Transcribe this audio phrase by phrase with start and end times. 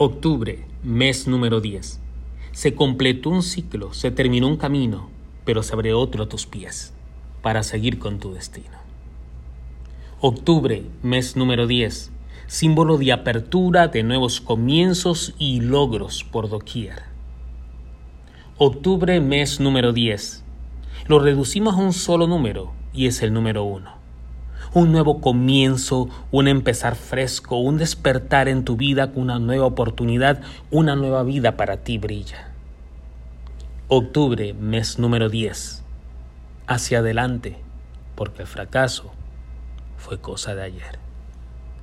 [0.00, 1.98] Octubre, mes número 10.
[2.52, 5.10] Se completó un ciclo, se terminó un camino,
[5.44, 6.94] pero se abre otro a tus pies
[7.42, 8.78] para seguir con tu destino.
[10.20, 12.12] Octubre, mes número 10.
[12.46, 17.02] Símbolo de apertura, de nuevos comienzos y logros por doquier.
[18.56, 20.44] Octubre, mes número 10.
[21.08, 23.97] Lo reducimos a un solo número y es el número 1
[24.74, 30.40] un nuevo comienzo, un empezar fresco, un despertar en tu vida con una nueva oportunidad,
[30.70, 32.48] una nueva vida para ti brilla.
[33.88, 35.82] Octubre, mes número 10.
[36.66, 37.56] Hacia adelante,
[38.14, 39.10] porque el fracaso
[39.96, 41.07] fue cosa de ayer.